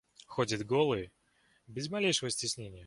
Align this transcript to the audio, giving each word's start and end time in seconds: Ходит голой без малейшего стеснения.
Ходит 0.25 0.65
голой 0.65 1.11
без 1.67 1.87
малейшего 1.91 2.31
стеснения. 2.31 2.79